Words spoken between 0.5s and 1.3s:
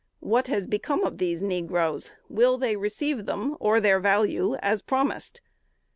become of